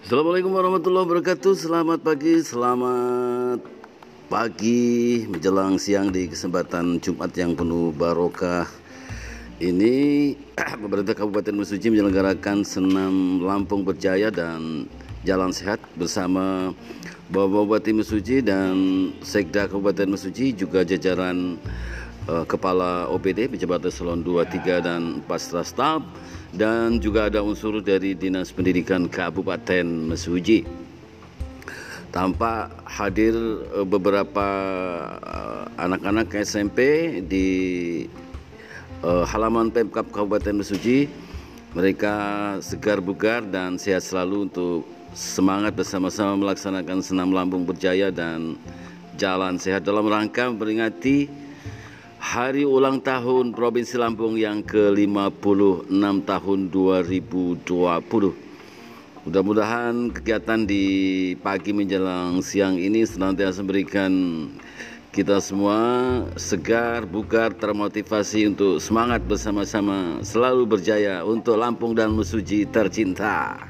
[0.00, 1.52] Assalamualaikum warahmatullahi wabarakatuh.
[1.60, 3.60] Selamat pagi, selamat
[4.32, 5.28] pagi.
[5.28, 8.64] Menjelang siang di kesempatan Jumat yang penuh barokah
[9.60, 9.92] Ini
[10.80, 14.88] pemerintah Kabupaten Mesuji menyelenggarakan senam Lampung Berjaya dan
[15.28, 16.72] Jalan Sehat bersama
[17.28, 18.72] Bapak Bupati Mesuji dan
[19.20, 21.60] Sekda Kabupaten Mesuji juga jajaran
[22.30, 26.00] uh, Kepala OPD Pejabat Eselon 2, 3 dan 4 staf
[26.54, 30.66] dan juga ada unsur dari Dinas Pendidikan Kabupaten Mesuji.
[32.10, 33.34] Tampak hadir
[33.70, 34.48] eh, beberapa
[35.14, 36.78] eh, anak-anak SMP
[37.22, 37.48] di
[39.06, 41.06] uh, halaman Pemkap Kabupaten Mesuji.
[41.70, 42.14] Mereka
[42.66, 44.82] segar bugar dan sehat selalu untuk
[45.14, 48.58] semangat bersama-sama melaksanakan senam lambung berjaya dan
[49.14, 51.30] jalan sehat dalam rangka memperingati
[52.20, 55.88] Hari ulang tahun Provinsi Lampung yang ke-56
[56.28, 57.64] tahun 2020.
[59.24, 60.84] Mudah-mudahan kegiatan di
[61.40, 64.12] pagi menjelang siang ini senantiasa memberikan
[65.16, 65.80] kita semua
[66.36, 73.69] segar, bugar, termotivasi untuk semangat bersama-sama selalu berjaya untuk Lampung dan Mesuji tercinta.